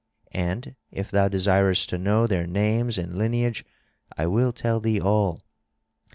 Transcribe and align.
And 0.33 0.75
if 0.89 1.11
thou 1.11 1.27
desirest 1.27 1.87
to 1.89 1.99
know 1.99 2.25
their 2.25 2.47
names 2.47 2.97
and 2.97 3.15
lineage 3.19 3.63
I 4.17 4.25
will 4.25 4.51
tell 4.51 4.79
thee 4.79 4.99
all. 4.99 5.43